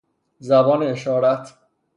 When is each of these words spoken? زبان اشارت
زبان 0.39 0.83
اشارت 0.83 1.53